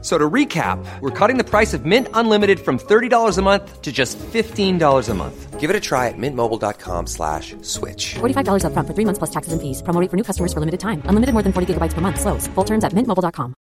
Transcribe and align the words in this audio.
So 0.00 0.16
to 0.16 0.30
recap, 0.30 0.78
we're 1.00 1.10
cutting 1.10 1.38
the 1.38 1.44
price 1.44 1.74
of 1.74 1.84
Mint 1.84 2.06
Unlimited 2.14 2.60
from 2.60 2.78
$30 2.78 3.36
a 3.36 3.42
month 3.42 3.82
to 3.82 3.90
just 3.90 4.16
$15 4.18 5.08
a 5.08 5.14
month. 5.14 5.58
Give 5.58 5.70
it 5.70 5.74
a 5.74 5.80
try 5.80 6.06
at 6.06 6.14
mintmobile.com 6.16 7.08
slash 7.08 7.56
switch. 7.62 8.14
$45 8.14 8.64
up 8.64 8.72
front 8.74 8.86
for 8.86 8.94
three 8.94 9.04
months 9.04 9.18
plus 9.18 9.30
taxes 9.30 9.52
and 9.52 9.60
fees. 9.60 9.82
Promo 9.82 10.00
rate 10.00 10.08
for 10.08 10.16
new 10.16 10.22
customers 10.22 10.52
for 10.52 10.60
limited 10.60 10.78
time. 10.78 11.02
Unlimited 11.06 11.32
more 11.32 11.42
than 11.42 11.52
40 11.52 11.74
gigabytes 11.74 11.94
per 11.94 12.00
month. 12.00 12.20
Slows. 12.20 12.46
Full 12.54 12.64
terms 12.64 12.84
at 12.84 12.92
mintmobile.com. 12.92 13.54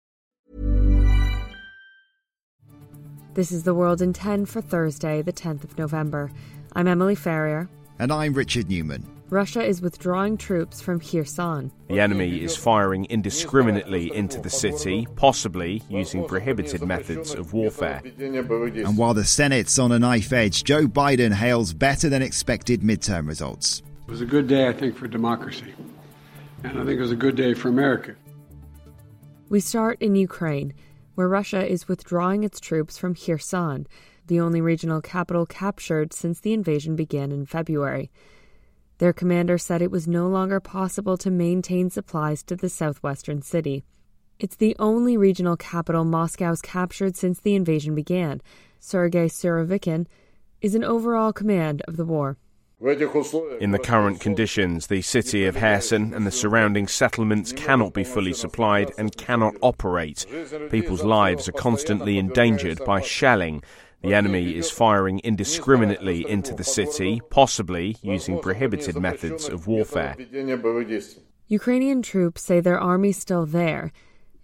This 3.35 3.53
is 3.53 3.63
The 3.63 3.75
World 3.75 4.03
in 4.03 4.13
10 4.13 4.47
for 4.47 4.61
Thursday, 4.61 5.23
the 5.23 5.33
10th 5.33 5.63
of 5.65 5.79
November. 5.79 6.33
I'm 6.73 6.89
Emily 6.89 7.15
Ferrier. 7.15 7.69
And 7.99 8.13
I'm 8.13 8.35
Richard 8.35 8.69
Newman. 8.69 9.14
Russia 9.35 9.65
is 9.65 9.83
withdrawing 9.83 10.37
troops 10.37 10.81
from 10.81 11.01
Kherson. 11.01 11.73
The 11.89 11.99
enemy 11.99 12.45
is 12.45 12.57
firing 12.57 13.05
indiscriminately 13.07 14.15
into 14.15 14.41
the 14.41 14.49
city, 14.49 15.09
possibly 15.17 15.83
using 15.89 16.25
prohibited 16.25 16.83
methods 16.83 17.35
of 17.35 17.53
warfare. 17.53 18.01
And 18.21 18.97
while 18.97 19.13
the 19.13 19.25
Senate's 19.25 19.77
on 19.77 19.91
a 19.91 19.99
knife 19.99 20.33
edge, 20.33 20.63
Joe 20.63 20.87
Biden 20.87 21.33
hails 21.33 21.75
better 21.75 22.09
than 22.09 22.23
expected 22.23 22.83
midterm 22.83 23.27
results. 23.27 23.83
It 24.07 24.11
was 24.13 24.21
a 24.21 24.25
good 24.25 24.47
day, 24.47 24.69
I 24.69 24.73
think, 24.73 24.97
for 24.97 25.09
democracy. 25.09 25.75
And 26.63 26.79
I 26.79 26.85
think 26.85 26.99
it 26.99 27.03
was 27.03 27.11
a 27.11 27.17
good 27.17 27.35
day 27.35 27.55
for 27.55 27.69
America. 27.69 28.15
We 29.49 29.59
start 29.59 30.01
in 30.01 30.15
Ukraine, 30.15 30.75
where 31.17 31.29
Russia 31.29 31.67
is 31.67 31.89
withdrawing 31.89 32.45
its 32.45 32.61
troops 32.61 32.97
from 32.97 33.17
Kherson, 33.17 33.89
the 34.29 34.39
only 34.39 34.61
regional 34.61 35.03
capital 35.03 35.45
captured 35.45 36.13
since 36.13 36.39
the 36.39 36.53
invasion 36.53 36.95
began 36.95 37.33
in 37.33 37.47
February. 37.47 38.13
Their 39.05 39.13
commander 39.13 39.59
said 39.59 39.83
it 39.83 39.91
was 39.91 40.09
no 40.09 40.29
longer 40.29 40.61
possible 40.61 41.19
to 41.19 41.31
maintain 41.31 41.91
supplies 41.91 42.43
to 42.45 42.57
the 42.57 42.71
southwestern 42.71 43.43
city. 43.43 43.85
It's 44.39 44.57
the 44.57 44.75
only 44.79 45.19
regional 45.19 45.59
capital 45.59 46.07
Moscow's 46.07 46.63
captured 46.63 47.15
since 47.15 47.39
the 47.39 47.55
invasion 47.55 47.95
began. 47.95 48.41
Sergei 48.81 49.27
Surovikin 49.27 50.07
is 50.63 50.75
in 50.75 50.83
overall 50.83 51.35
command 51.35 51.83
of 51.87 51.99
the 51.99 52.07
war. 52.07 52.39
In 53.61 53.73
the 53.73 53.79
current 53.79 54.21
conditions, 54.21 54.87
the 54.87 55.03
city 55.03 55.45
of 55.45 55.57
Kherson 55.57 56.15
and 56.15 56.27
the 56.27 56.31
surrounding 56.31 56.89
settlements 56.89 57.53
cannot 57.53 57.93
be 57.93 58.05
fully 58.05 58.33
supplied 58.33 58.91
and 58.97 59.15
cannot 59.17 59.55
operate. 59.61 60.25
People's 60.71 61.05
lives 61.05 61.47
are 61.47 61.53
constantly 61.53 62.17
endangered 62.17 62.83
by 62.87 63.03
shelling. 63.03 63.63
The 64.05 64.13
enemy 64.13 64.55
is 64.55 64.71
firing 64.71 65.19
indiscriminately 65.21 66.29
into 66.29 66.55
the 66.55 66.63
city, 66.63 67.23
possibly 67.31 67.97
using 68.03 68.39
prohibited 68.39 68.97
methods 68.97 69.49
of 69.49 69.67
warfare. 69.67 70.15
Ukrainian 71.49 72.03
troops 72.03 72.43
say 72.43 72.61
their 72.61 72.79
army's 72.79 73.17
still 73.17 73.47
there, 73.47 73.93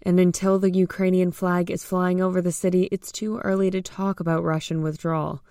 and 0.01 0.19
until 0.19 0.57
the 0.57 0.71
Ukrainian 0.71 1.31
flag 1.31 1.69
is 1.69 1.83
flying 1.83 2.19
over 2.19 2.41
the 2.41 2.51
city, 2.51 2.89
it's 2.91 3.11
too 3.11 3.37
early 3.39 3.69
to 3.69 3.83
talk 3.83 4.19
about 4.19 4.43
Russian 4.43 4.81
withdrawal. 4.81 5.43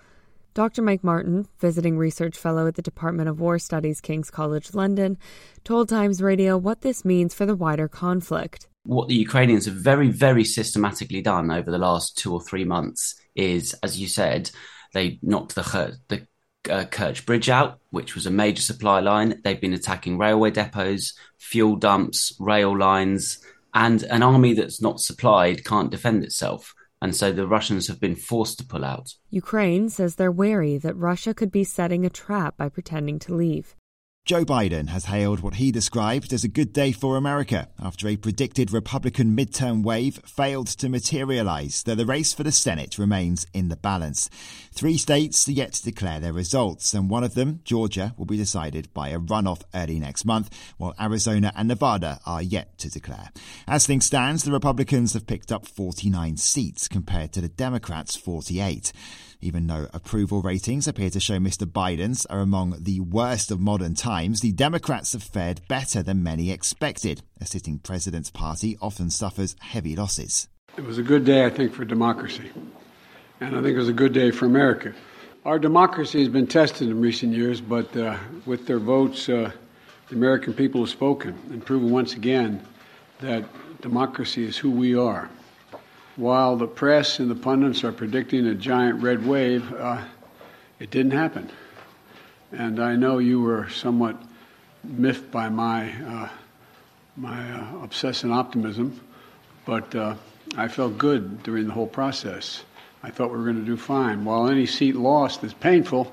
Dr. 0.53 0.81
Mike 0.81 1.05
Martin, 1.05 1.47
visiting 1.59 1.97
research 1.97 2.37
fellow 2.37 2.67
at 2.67 2.75
the 2.75 2.81
Department 2.81 3.29
of 3.29 3.39
War 3.39 3.57
Studies, 3.59 4.01
King's 4.01 4.29
College 4.29 4.73
London, 4.73 5.17
told 5.63 5.87
Times 5.87 6.21
Radio 6.21 6.57
what 6.57 6.81
this 6.81 7.05
means 7.05 7.33
for 7.33 7.45
the 7.45 7.55
wider 7.55 7.87
conflict. 7.87 8.67
What 8.83 9.07
the 9.07 9.15
Ukrainians 9.15 9.65
have 9.65 9.75
very, 9.75 10.09
very 10.09 10.43
systematically 10.43 11.21
done 11.21 11.51
over 11.51 11.69
the 11.69 11.77
last 11.77 12.17
two 12.17 12.33
or 12.33 12.41
three 12.41 12.65
months 12.65 13.15
is, 13.35 13.73
as 13.83 13.99
you 13.99 14.07
said, 14.07 14.49
they 14.93 15.19
knocked 15.21 15.55
the, 15.55 15.97
the 16.09 16.27
uh, 16.71 16.85
Kerch 16.85 17.25
Bridge 17.25 17.49
out, 17.49 17.79
which 17.91 18.15
was 18.15 18.25
a 18.25 18.31
major 18.31 18.61
supply 18.61 18.99
line. 18.99 19.39
They've 19.43 19.61
been 19.61 19.73
attacking 19.73 20.17
railway 20.17 20.51
depots, 20.51 21.13
fuel 21.37 21.75
dumps, 21.75 22.35
rail 22.39 22.77
lines, 22.77 23.39
and 23.73 24.03
an 24.03 24.23
army 24.23 24.53
that's 24.53 24.81
not 24.81 24.99
supplied 24.99 25.63
can't 25.63 25.91
defend 25.91 26.23
itself 26.23 26.73
and 27.01 27.15
so 27.15 27.31
the 27.31 27.47
Russians 27.47 27.87
have 27.87 27.99
been 27.99 28.15
forced 28.15 28.59
to 28.59 28.65
pull 28.65 28.85
out. 28.85 29.15
Ukraine 29.31 29.89
says 29.89 30.15
they're 30.15 30.31
wary 30.31 30.77
that 30.77 30.95
Russia 30.95 31.33
could 31.33 31.51
be 31.51 31.63
setting 31.63 32.05
a 32.05 32.09
trap 32.09 32.57
by 32.57 32.69
pretending 32.69 33.17
to 33.19 33.33
leave. 33.33 33.75
Joe 34.23 34.45
Biden 34.45 34.89
has 34.89 35.05
hailed 35.05 35.39
what 35.39 35.55
he 35.55 35.71
described 35.71 36.31
as 36.31 36.43
a 36.43 36.47
good 36.47 36.71
day 36.71 36.91
for 36.91 37.17
America 37.17 37.69
after 37.81 38.07
a 38.07 38.15
predicted 38.15 38.71
Republican 38.71 39.35
midterm 39.35 39.81
wave 39.83 40.21
failed 40.23 40.67
to 40.67 40.89
materialize, 40.89 41.81
though 41.81 41.95
the 41.95 42.05
race 42.05 42.31
for 42.31 42.43
the 42.43 42.51
Senate 42.51 42.99
remains 42.99 43.47
in 43.51 43.69
the 43.69 43.75
balance. 43.75 44.29
Three 44.73 44.97
states 44.97 45.47
yet 45.47 45.73
to 45.73 45.83
declare 45.83 46.19
their 46.19 46.33
results, 46.33 46.93
and 46.93 47.09
one 47.09 47.23
of 47.23 47.33
them, 47.33 47.61
Georgia, 47.63 48.13
will 48.15 48.27
be 48.27 48.37
decided 48.37 48.93
by 48.93 49.09
a 49.09 49.19
runoff 49.19 49.63
early 49.73 49.99
next 49.99 50.23
month, 50.23 50.55
while 50.77 50.93
Arizona 51.01 51.51
and 51.55 51.67
Nevada 51.67 52.19
are 52.23 52.43
yet 52.43 52.77
to 52.77 52.91
declare. 52.91 53.31
As 53.67 53.87
things 53.87 54.05
stand, 54.05 54.37
the 54.39 54.51
Republicans 54.51 55.13
have 55.13 55.25
picked 55.25 55.51
up 55.51 55.65
49 55.65 56.37
seats 56.37 56.87
compared 56.87 57.33
to 57.33 57.41
the 57.41 57.49
Democrats' 57.49 58.15
48. 58.15 58.93
Even 59.43 59.65
though 59.65 59.87
approval 59.91 60.43
ratings 60.43 60.87
appear 60.87 61.09
to 61.09 61.19
show 61.19 61.39
Mr. 61.39 61.65
Biden's 61.65 62.27
are 62.27 62.41
among 62.41 62.77
the 62.83 62.99
worst 62.99 63.49
of 63.49 63.59
modern 63.59 63.95
times, 63.95 64.10
the 64.11 64.51
Democrats 64.51 65.13
have 65.13 65.23
fared 65.23 65.61
better 65.69 66.03
than 66.03 66.21
many 66.21 66.51
expected. 66.51 67.21
A 67.39 67.45
sitting 67.45 67.79
president's 67.79 68.29
party 68.29 68.77
often 68.81 69.09
suffers 69.09 69.55
heavy 69.61 69.95
losses. 69.95 70.49
It 70.77 70.83
was 70.83 70.97
a 70.97 71.01
good 71.01 71.23
day, 71.23 71.45
I 71.45 71.49
think, 71.49 71.73
for 71.73 71.85
democracy. 71.85 72.51
And 73.39 73.55
I 73.55 73.61
think 73.61 73.73
it 73.73 73.79
was 73.79 73.87
a 73.87 73.93
good 73.93 74.11
day 74.11 74.31
for 74.31 74.47
America. 74.47 74.93
Our 75.45 75.57
democracy 75.57 76.19
has 76.19 76.27
been 76.27 76.45
tested 76.45 76.89
in 76.89 76.99
recent 76.99 77.33
years, 77.33 77.61
but 77.61 77.95
uh, 77.95 78.17
with 78.45 78.67
their 78.67 78.79
votes, 78.79 79.29
uh, 79.29 79.49
the 80.09 80.15
American 80.15 80.53
people 80.53 80.81
have 80.81 80.89
spoken 80.89 81.39
and 81.49 81.65
proven 81.65 81.89
once 81.89 82.13
again 82.13 82.61
that 83.21 83.45
democracy 83.81 84.43
is 84.43 84.57
who 84.57 84.71
we 84.71 84.93
are. 84.93 85.29
While 86.17 86.57
the 86.57 86.67
press 86.67 87.19
and 87.19 87.31
the 87.31 87.35
pundits 87.35 87.85
are 87.85 87.93
predicting 87.93 88.45
a 88.47 88.55
giant 88.55 89.01
red 89.01 89.25
wave, 89.25 89.71
uh, 89.73 90.03
it 90.79 90.91
didn't 90.91 91.13
happen. 91.13 91.49
And 92.51 92.79
I 92.79 92.95
know 92.95 93.19
you 93.19 93.41
were 93.41 93.69
somewhat 93.69 94.21
miffed 94.83 95.31
by 95.31 95.49
my, 95.49 95.91
uh, 95.91 96.29
my 97.15 97.51
uh, 97.53 97.83
obsessive 97.83 98.31
optimism, 98.31 98.99
but 99.65 99.93
uh, 99.95 100.15
I 100.57 100.67
felt 100.67 100.97
good 100.97 101.43
during 101.43 101.67
the 101.67 101.73
whole 101.73 101.87
process. 101.87 102.63
I 103.03 103.09
thought 103.09 103.31
we 103.31 103.37
were 103.37 103.45
going 103.45 103.59
to 103.59 103.65
do 103.65 103.77
fine. 103.77 104.25
While 104.25 104.47
any 104.47 104.65
seat 104.65 104.95
lost 104.95 105.43
is 105.43 105.53
painful, 105.53 106.11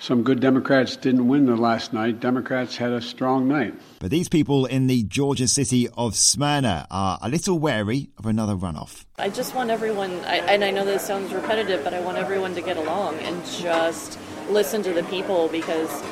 some 0.00 0.22
good 0.22 0.40
Democrats 0.40 0.96
didn't 0.96 1.26
win 1.26 1.46
the 1.46 1.56
last 1.56 1.92
night. 1.92 2.20
Democrats 2.20 2.76
had 2.76 2.92
a 2.92 3.00
strong 3.00 3.48
night. 3.48 3.74
But 3.98 4.10
these 4.10 4.28
people 4.28 4.64
in 4.66 4.86
the 4.86 5.02
Georgia 5.02 5.48
city 5.48 5.88
of 5.96 6.14
Smyrna 6.14 6.86
are 6.90 7.18
a 7.20 7.28
little 7.28 7.58
wary 7.58 8.10
of 8.16 8.26
another 8.26 8.54
runoff. 8.54 9.06
I 9.18 9.28
just 9.28 9.54
want 9.54 9.70
everyone, 9.70 10.12
I, 10.24 10.36
and 10.36 10.64
I 10.64 10.70
know 10.70 10.84
this 10.84 11.04
sounds 11.04 11.32
repetitive, 11.32 11.82
but 11.82 11.94
I 11.94 12.00
want 12.00 12.16
everyone 12.16 12.54
to 12.54 12.60
get 12.60 12.76
along 12.76 13.16
and 13.16 13.44
just 13.44 14.18
listen 14.48 14.82
to 14.82 14.92
the 14.92 15.04
people 15.04 15.48
because 15.48 16.02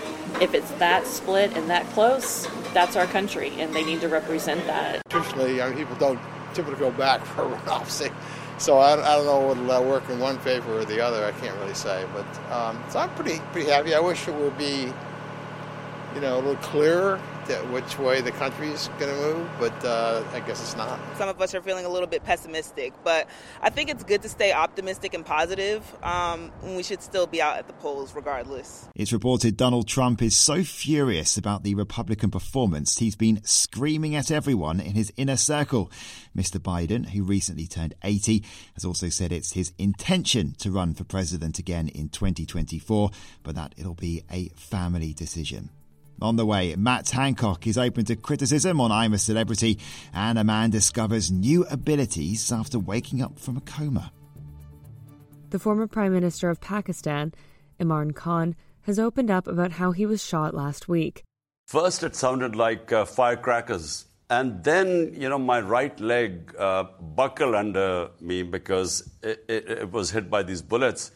if 0.40 0.54
it's 0.54 0.70
that 0.72 1.06
split 1.06 1.56
and 1.56 1.70
that 1.70 1.86
close, 1.90 2.46
that's 2.74 2.96
our 2.96 3.06
country, 3.06 3.52
and 3.58 3.74
they 3.74 3.84
need 3.84 4.00
to 4.02 4.08
represent 4.08 4.64
that. 4.66 5.00
Traditionally, 5.08 5.56
young 5.56 5.74
people 5.74 5.96
don't 5.96 6.20
typically 6.54 6.78
go 6.78 6.90
back 6.90 7.24
for 7.24 7.42
a 7.42 7.56
runoff. 7.56 8.10
So 8.58 8.78
I, 8.78 8.92
I 8.92 9.16
don't 9.16 9.26
know 9.26 9.48
whether 9.48 9.64
that'll 9.66 9.88
work 9.88 10.08
in 10.08 10.18
one 10.18 10.38
favor 10.38 10.78
or 10.78 10.84
the 10.84 11.00
other. 11.00 11.24
I 11.24 11.32
can't 11.32 11.56
really 11.58 11.74
say, 11.74 12.06
but 12.14 12.52
um, 12.52 12.82
so 12.88 12.98
I'm 12.98 13.10
pretty 13.14 13.38
pretty 13.52 13.70
happy. 13.70 13.94
I 13.94 14.00
wish 14.00 14.26
it 14.28 14.34
would 14.34 14.56
be, 14.56 14.92
you 16.14 16.20
know, 16.20 16.36
a 16.36 16.40
little 16.40 16.56
clearer 16.56 17.20
that 17.48 17.70
which 17.70 17.98
way 17.98 18.20
the 18.20 18.32
country 18.32 18.68
is 18.68 18.88
going 18.98 19.14
to 19.14 19.20
move, 19.20 19.50
but 19.58 19.84
uh, 19.84 20.22
I 20.32 20.40
guess 20.40 20.60
it's 20.60 20.76
not. 20.76 20.98
Some 21.16 21.28
of 21.28 21.40
us 21.40 21.54
are 21.54 21.60
feeling 21.60 21.84
a 21.84 21.88
little 21.88 22.08
bit 22.08 22.24
pessimistic, 22.24 22.92
but 23.04 23.28
I 23.60 23.70
think 23.70 23.90
it's 23.90 24.04
good 24.04 24.22
to 24.22 24.28
stay 24.28 24.52
optimistic 24.52 25.14
and 25.14 25.24
positive. 25.24 25.82
Um, 26.02 26.52
we 26.62 26.82
should 26.82 27.02
still 27.02 27.26
be 27.26 27.40
out 27.40 27.56
at 27.56 27.66
the 27.66 27.72
polls 27.74 28.14
regardless. 28.14 28.88
It's 28.94 29.12
reported 29.12 29.56
Donald 29.56 29.88
Trump 29.88 30.22
is 30.22 30.36
so 30.36 30.62
furious 30.62 31.36
about 31.36 31.62
the 31.62 31.74
Republican 31.74 32.30
performance, 32.30 32.98
he's 32.98 33.16
been 33.16 33.42
screaming 33.44 34.14
at 34.14 34.30
everyone 34.30 34.80
in 34.80 34.92
his 34.92 35.12
inner 35.16 35.36
circle. 35.36 35.90
Mr. 36.36 36.58
Biden, 36.58 37.08
who 37.10 37.22
recently 37.22 37.66
turned 37.66 37.94
80, 38.02 38.44
has 38.74 38.84
also 38.84 39.08
said 39.08 39.32
it's 39.32 39.52
his 39.52 39.72
intention 39.78 40.54
to 40.58 40.70
run 40.70 40.94
for 40.94 41.04
president 41.04 41.58
again 41.58 41.88
in 41.88 42.08
2024, 42.08 43.10
but 43.42 43.54
that 43.54 43.74
it'll 43.76 43.94
be 43.94 44.22
a 44.30 44.48
family 44.50 45.14
decision. 45.14 45.70
On 46.20 46.36
the 46.36 46.46
way, 46.46 46.74
Matt 46.76 47.10
Hancock 47.10 47.66
is 47.66 47.76
open 47.76 48.04
to 48.06 48.16
criticism 48.16 48.80
on 48.80 48.90
I'm 48.90 49.12
a 49.12 49.18
Celebrity, 49.18 49.78
and 50.14 50.38
a 50.38 50.44
man 50.44 50.70
discovers 50.70 51.30
new 51.30 51.64
abilities 51.70 52.50
after 52.50 52.78
waking 52.78 53.22
up 53.22 53.38
from 53.38 53.56
a 53.56 53.60
coma. 53.60 54.12
The 55.50 55.58
former 55.58 55.86
Prime 55.86 56.12
Minister 56.12 56.50
of 56.50 56.60
Pakistan, 56.60 57.34
Imran 57.78 58.14
Khan, 58.14 58.56
has 58.82 58.98
opened 58.98 59.30
up 59.30 59.46
about 59.46 59.72
how 59.72 59.92
he 59.92 60.06
was 60.06 60.24
shot 60.24 60.54
last 60.54 60.88
week. 60.88 61.22
First, 61.66 62.02
it 62.02 62.16
sounded 62.16 62.56
like 62.56 62.92
uh, 62.92 63.04
firecrackers 63.04 64.06
And 64.28 64.64
then, 64.64 65.14
you 65.14 65.28
know, 65.28 65.38
my 65.38 65.60
right 65.60 65.98
leg 66.00 66.52
uh, 66.58 66.84
buckled 67.00 67.54
under 67.54 68.10
me 68.20 68.42
because 68.42 69.08
it, 69.22 69.44
it, 69.48 69.68
it 69.68 69.92
was 69.92 70.10
hit 70.10 70.28
by 70.28 70.42
these 70.42 70.62
bullets. 70.62 71.12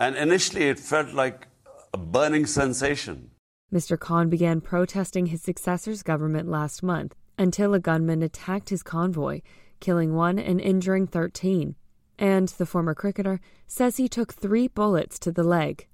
And 0.00 0.16
initially, 0.16 0.68
it 0.68 0.80
felt 0.80 1.12
like 1.12 1.46
a 1.94 1.98
burning 1.98 2.46
sensation. 2.46 3.30
Mr. 3.72 3.98
Khan 3.98 4.30
began 4.30 4.62
protesting 4.62 5.26
his 5.26 5.42
successor's 5.42 6.02
government 6.02 6.48
last 6.48 6.82
month 6.82 7.14
until 7.36 7.74
a 7.74 7.78
gunman 7.78 8.22
attacked 8.22 8.70
his 8.70 8.82
convoy, 8.82 9.42
killing 9.78 10.14
one 10.14 10.38
and 10.38 10.60
injuring 10.60 11.06
13. 11.06 11.74
And 12.18 12.48
the 12.48 12.66
former 12.66 12.94
cricketer 12.94 13.40
says 13.66 13.96
he 13.96 14.08
took 14.08 14.32
three 14.32 14.68
bullets 14.68 15.18
to 15.20 15.30
the 15.30 15.44
leg. 15.44 15.86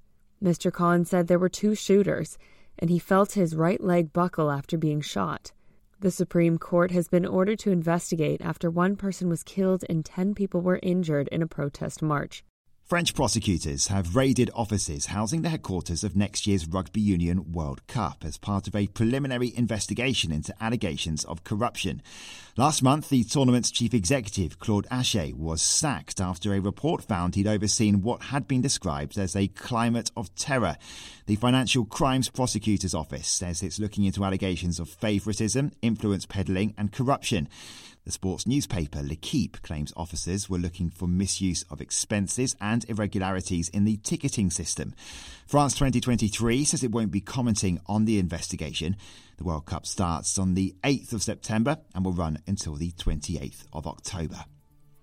Mr. 0.42 0.72
Khan 0.72 1.04
said 1.04 1.26
there 1.26 1.38
were 1.38 1.48
two 1.48 1.74
shooters, 1.74 2.38
and 2.78 2.90
he 2.90 2.98
felt 2.98 3.32
his 3.32 3.56
right 3.56 3.82
leg 3.82 4.12
buckle 4.12 4.50
after 4.50 4.78
being 4.78 5.00
shot. 5.00 5.52
The 6.00 6.10
Supreme 6.10 6.58
Court 6.58 6.92
has 6.92 7.08
been 7.08 7.26
ordered 7.26 7.58
to 7.60 7.70
investigate 7.72 8.40
after 8.40 8.70
one 8.70 8.94
person 8.94 9.28
was 9.28 9.42
killed 9.42 9.84
and 9.88 10.04
10 10.04 10.34
people 10.34 10.60
were 10.60 10.80
injured 10.82 11.28
in 11.28 11.42
a 11.42 11.46
protest 11.46 12.02
march. 12.02 12.44
French 12.86 13.14
prosecutors 13.14 13.86
have 13.86 14.14
raided 14.14 14.50
offices 14.54 15.06
housing 15.06 15.40
the 15.40 15.48
headquarters 15.48 16.04
of 16.04 16.14
next 16.14 16.46
year's 16.46 16.68
Rugby 16.68 17.00
Union 17.00 17.50
World 17.50 17.80
Cup 17.86 18.22
as 18.26 18.36
part 18.36 18.68
of 18.68 18.76
a 18.76 18.88
preliminary 18.88 19.54
investigation 19.56 20.30
into 20.30 20.54
allegations 20.62 21.24
of 21.24 21.44
corruption. 21.44 22.02
Last 22.56 22.84
month, 22.84 23.08
the 23.08 23.24
tournament's 23.24 23.72
chief 23.72 23.92
executive, 23.94 24.60
Claude 24.60 24.86
Atcher, 24.88 25.34
was 25.34 25.60
sacked 25.60 26.20
after 26.20 26.54
a 26.54 26.60
report 26.60 27.02
found 27.02 27.34
he'd 27.34 27.48
overseen 27.48 28.00
what 28.00 28.22
had 28.22 28.46
been 28.46 28.60
described 28.60 29.18
as 29.18 29.34
a 29.34 29.48
climate 29.48 30.12
of 30.16 30.32
terror. 30.36 30.76
The 31.26 31.34
Financial 31.34 31.84
Crimes 31.84 32.28
Prosecutor's 32.28 32.94
Office 32.94 33.26
says 33.26 33.60
it's 33.60 33.80
looking 33.80 34.04
into 34.04 34.24
allegations 34.24 34.78
of 34.78 34.88
favouritism, 34.88 35.72
influence 35.82 36.26
peddling, 36.26 36.74
and 36.78 36.92
corruption. 36.92 37.48
The 38.04 38.12
sports 38.12 38.46
newspaper 38.46 39.02
L'Equipe 39.02 39.62
claims 39.62 39.92
officers 39.96 40.48
were 40.48 40.58
looking 40.58 40.90
for 40.90 41.08
misuse 41.08 41.64
of 41.70 41.80
expenses 41.80 42.54
and 42.60 42.84
irregularities 42.88 43.70
in 43.70 43.84
the 43.84 43.96
ticketing 43.96 44.50
system. 44.50 44.94
France 45.54 45.74
2023 45.74 46.64
says 46.64 46.82
it 46.82 46.90
won't 46.90 47.12
be 47.12 47.20
commenting 47.20 47.80
on 47.86 48.06
the 48.06 48.18
investigation. 48.18 48.96
The 49.36 49.44
World 49.44 49.66
Cup 49.66 49.86
starts 49.86 50.36
on 50.36 50.54
the 50.54 50.74
8th 50.82 51.12
of 51.12 51.22
September 51.22 51.78
and 51.94 52.04
will 52.04 52.12
run 52.12 52.40
until 52.48 52.74
the 52.74 52.90
28th 52.90 53.62
of 53.72 53.86
October. 53.86 54.46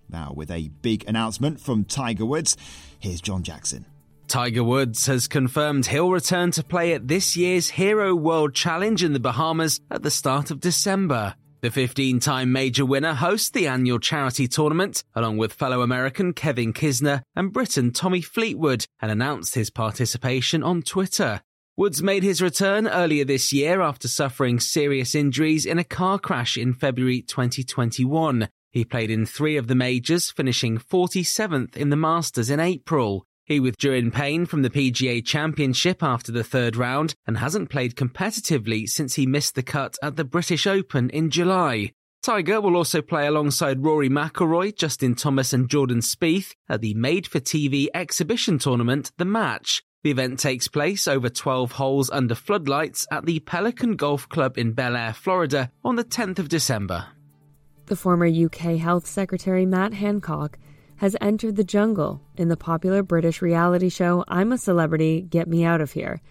Now, 0.10 0.34
with 0.36 0.52
a 0.52 0.68
big 0.68 1.08
announcement 1.08 1.62
from 1.62 1.86
Tiger 1.86 2.26
Woods, 2.26 2.58
here's 3.00 3.22
John 3.22 3.44
Jackson. 3.44 3.86
Tiger 4.28 4.66
Woods 4.66 5.06
has 5.06 5.30
confirmed 5.30 5.86
he'll 5.86 6.12
return 6.12 6.52
to 6.52 6.66
play 6.66 6.92
at 6.92 7.08
this 7.08 7.38
year's 7.38 7.70
Hero 7.70 8.14
World 8.14 8.54
Challenge 8.54 9.06
in 9.06 9.14
the 9.14 9.22
Bahamas 9.22 9.80
at 9.90 10.04
the 10.04 10.12
start 10.12 10.52
of 10.52 10.60
December. 10.60 11.36
The 11.62 11.70
15 11.70 12.20
time 12.20 12.52
major 12.52 12.84
winner 12.84 13.14
hosts 13.14 13.52
the 13.52 13.68
annual 13.68 14.00
charity 14.00 14.48
tournament 14.48 15.04
along 15.14 15.38
with 15.38 15.54
fellow 15.54 15.84
American 15.84 16.34
Kevin 16.34 16.74
Kisner 16.74 17.22
and 17.36 17.54
Briton 17.54 17.92
Tommy 17.92 18.22
Fleetwood 18.22 18.88
and 19.00 19.12
announced 19.12 19.54
his 19.54 19.70
participation 19.70 20.64
on 20.64 20.82
Twitter. 20.82 21.42
Woods 21.78 22.02
made 22.02 22.24
his 22.24 22.42
return 22.42 22.88
earlier 22.88 23.26
this 23.26 23.54
year 23.54 23.80
after 23.80 24.08
suffering 24.08 24.60
serious 24.60 25.14
injuries 25.14 25.68
in 25.68 25.78
a 25.78 25.84
car 25.84 26.18
crash 26.18 26.58
in 26.58 26.74
February 26.74 27.22
2021. 27.22 28.50
He 28.72 28.84
played 28.84 29.12
in 29.12 29.28
three 29.28 29.56
of 29.56 29.68
the 29.68 29.76
majors, 29.76 30.32
finishing 30.32 30.80
47th 30.80 31.78
in 31.78 31.92
the 31.92 31.96
Masters 31.96 32.50
in 32.50 32.60
April. 32.60 33.28
He 33.52 33.60
withdrew 33.60 33.96
in 33.96 34.12
pain 34.12 34.46
from 34.46 34.62
the 34.62 34.70
PGA 34.70 35.26
Championship 35.26 36.02
after 36.02 36.32
the 36.32 36.42
third 36.42 36.78
round 36.78 37.16
and 37.28 37.38
hasn't 37.38 37.70
played 37.70 37.98
competitively 37.98 38.88
since 38.88 39.16
he 39.16 39.26
missed 39.26 39.56
the 39.56 39.62
cut 39.62 39.98
at 40.02 40.16
the 40.16 40.24
British 40.24 40.66
Open 40.66 41.10
in 41.10 41.30
July. 41.30 41.92
Tiger 42.24 42.62
will 42.62 42.78
also 42.78 43.02
play 43.02 43.28
alongside 43.28 43.84
Rory 43.84 44.08
McIlroy, 44.10 44.74
Justin 44.74 45.16
Thomas 45.16 45.52
and 45.52 45.70
Jordan 45.70 46.00
Spieth 46.00 46.56
at 46.70 46.80
the 46.80 46.94
made-for-TV 46.94 47.90
exhibition 47.94 48.58
tournament, 48.58 49.12
The 49.18 49.26
Match. 49.26 49.84
The 50.06 50.12
event 50.12 50.40
takes 50.40 50.70
place 50.70 51.06
over 51.06 51.28
12 51.28 51.74
holes 51.74 52.10
under 52.10 52.36
floodlights 52.36 53.06
at 53.12 53.26
the 53.26 53.42
Pelican 53.42 53.98
Golf 53.98 54.30
Club 54.30 54.58
in 54.58 54.74
Belleair, 54.74 55.14
Florida 55.14 55.74
on 55.84 55.98
the 55.98 56.06
10th 56.06 56.40
of 56.40 56.48
December. 56.48 57.08
The 57.88 57.98
former 57.98 58.28
UK 58.28 58.78
Health 58.78 59.08
Secretary 59.08 59.66
Matt 59.66 59.94
Hancock 59.94 60.58
has 61.02 61.18
entered 61.20 61.56
the 61.56 61.64
jungle 61.64 62.22
in 62.38 62.48
the 62.48 62.56
popular 62.56 63.02
British 63.02 63.42
reality 63.42 63.90
show 63.90 64.24
I'm 64.28 64.52
a 64.52 64.58
Celebrity, 64.60 65.22
Get 65.22 65.48
Me 65.48 65.64
Out 65.64 65.82
of 65.82 65.94
Here, 65.94 66.22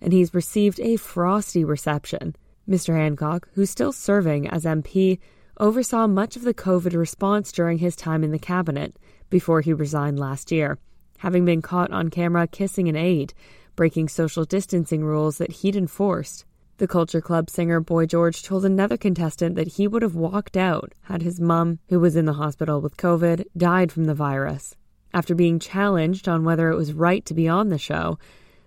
and 0.00 0.12
he's 0.12 0.32
received 0.32 0.78
a 0.78 0.94
frosty 0.94 1.64
reception. 1.64 2.36
Mr. 2.68 2.94
Hancock, 2.94 3.48
who's 3.54 3.68
still 3.68 3.90
serving 3.90 4.46
as 4.46 4.64
MP, 4.64 5.18
oversaw 5.58 6.06
much 6.06 6.36
of 6.36 6.42
the 6.42 6.54
COVID 6.54 6.96
response 6.96 7.50
during 7.50 7.78
his 7.78 7.96
time 7.96 8.22
in 8.22 8.30
the 8.30 8.38
cabinet 8.38 8.94
before 9.28 9.60
he 9.60 9.72
resigned 9.72 10.20
last 10.20 10.52
year, 10.52 10.78
having 11.18 11.44
been 11.44 11.60
caught 11.60 11.90
on 11.90 12.08
camera 12.08 12.46
kissing 12.46 12.86
an 12.88 12.94
aide, 12.94 13.34
breaking 13.74 14.08
social 14.08 14.44
distancing 14.44 15.02
rules 15.02 15.38
that 15.38 15.50
he'd 15.50 15.74
enforced. 15.74 16.44
The 16.78 16.88
Culture 16.88 17.20
Club 17.20 17.50
singer 17.50 17.80
Boy 17.80 18.06
George 18.06 18.42
told 18.42 18.64
another 18.64 18.96
contestant 18.96 19.56
that 19.56 19.74
he 19.74 19.86
would 19.86 20.02
have 20.02 20.14
walked 20.14 20.56
out 20.56 20.94
had 21.02 21.22
his 21.22 21.38
mum, 21.38 21.78
who 21.88 22.00
was 22.00 22.16
in 22.16 22.24
the 22.24 22.32
hospital 22.32 22.80
with 22.80 22.96
COVID, 22.96 23.44
died 23.56 23.92
from 23.92 24.06
the 24.06 24.14
virus. 24.14 24.74
After 25.14 25.34
being 25.34 25.58
challenged 25.58 26.28
on 26.28 26.44
whether 26.44 26.70
it 26.70 26.76
was 26.76 26.94
right 26.94 27.24
to 27.26 27.34
be 27.34 27.46
on 27.46 27.68
the 27.68 27.78
show, 27.78 28.18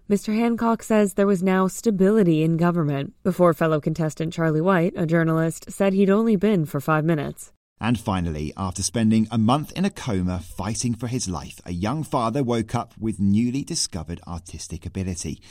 Mr. 0.07 0.35
Hancock 0.35 0.83
says 0.83 1.15
there 1.15 1.25
was 1.25 1.41
now 1.41 1.67
stability 1.67 2.43
in 2.43 2.57
government 2.57 3.15
before 3.23 3.55
fellow 3.55 3.81
contestant 3.81 4.31
Charlie 4.31 4.61
White, 4.61 4.93
a 4.95 5.07
journalist, 5.07 5.71
said 5.71 5.93
he'd 5.93 6.11
only 6.11 6.35
been 6.35 6.65
for 6.65 6.79
five 6.79 7.03
minutes. 7.03 7.51
And 7.79 7.99
finally, 7.99 8.53
after 8.55 8.81
spending 8.81 9.27
a 9.31 9.37
month 9.37 9.73
in 9.73 9.83
a 9.83 9.89
coma 9.89 10.39
fighting 10.39 10.95
for 10.95 11.07
his 11.07 11.27
life, 11.27 11.59
a 11.65 11.73
young 11.73 12.03
father 12.03 12.41
woke 12.41 12.73
up 12.73 12.93
with 12.97 13.19
newly 13.19 13.65
discovered 13.65 14.21
artistic 14.25 14.85
ability. 14.85 15.41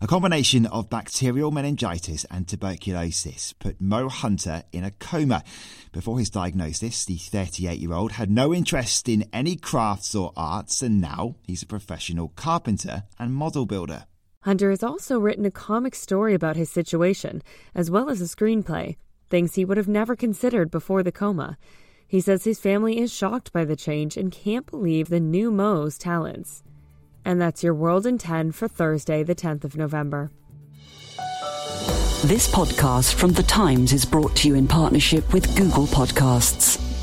A 0.00 0.06
combination 0.06 0.64
of 0.64 0.88
bacterial 0.88 1.50
meningitis 1.50 2.24
and 2.30 2.48
tuberculosis 2.48 3.52
put 3.52 3.82
Mo 3.82 4.08
Hunter 4.08 4.64
in 4.72 4.82
a 4.82 4.92
coma. 4.92 5.44
Before 5.92 6.18
his 6.18 6.30
diagnosis, 6.30 7.04
the 7.04 7.18
38 7.18 7.78
year 7.78 7.92
old 7.92 8.12
had 8.12 8.30
no 8.30 8.54
interest 8.54 9.06
in 9.06 9.28
any 9.30 9.54
crafts 9.54 10.14
or 10.14 10.32
arts, 10.38 10.80
and 10.80 11.02
now 11.02 11.36
he's 11.42 11.62
a 11.62 11.66
professional 11.66 12.28
carpenter 12.28 13.04
and 13.18 13.34
model 13.34 13.66
builder. 13.66 14.06
Hunter 14.40 14.70
has 14.70 14.82
also 14.82 15.18
written 15.18 15.44
a 15.44 15.50
comic 15.50 15.94
story 15.94 16.32
about 16.32 16.56
his 16.56 16.70
situation, 16.70 17.42
as 17.74 17.90
well 17.90 18.08
as 18.08 18.22
a 18.22 18.24
screenplay 18.24 18.96
things 19.30 19.54
he 19.54 19.64
would 19.64 19.76
have 19.76 19.88
never 19.88 20.16
considered 20.16 20.70
before 20.70 21.02
the 21.02 21.12
coma. 21.12 21.58
He 22.06 22.20
says 22.20 22.44
his 22.44 22.60
family 22.60 22.98
is 22.98 23.12
shocked 23.12 23.52
by 23.52 23.64
the 23.64 23.76
change 23.76 24.16
and 24.16 24.30
can't 24.30 24.70
believe 24.70 25.08
the 25.08 25.20
new 25.20 25.50
Mo's 25.50 25.98
talents. 25.98 26.62
And 27.24 27.40
that's 27.40 27.64
your 27.64 27.74
World 27.74 28.06
in 28.06 28.18
10 28.18 28.52
for 28.52 28.68
Thursday, 28.68 29.22
the 29.22 29.34
10th 29.34 29.64
of 29.64 29.76
November. 29.76 30.30
This 32.24 32.48
podcast 32.50 33.14
from 33.14 33.32
The 33.32 33.42
Times 33.42 33.92
is 33.92 34.04
brought 34.04 34.34
to 34.36 34.48
you 34.48 34.54
in 34.54 34.66
partnership 34.66 35.32
with 35.32 35.56
Google 35.56 35.86
Podcasts. 35.86 36.93